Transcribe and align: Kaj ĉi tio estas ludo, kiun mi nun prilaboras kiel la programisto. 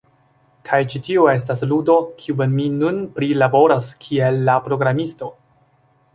Kaj 0.69 0.77
ĉi 0.93 1.01
tio 1.07 1.25
estas 1.33 1.61
ludo, 1.73 1.97
kiun 2.21 2.41
mi 2.61 2.65
nun 2.79 2.99
prilaboras 3.21 3.93
kiel 4.07 4.43
la 4.51 4.59
programisto. 4.71 5.33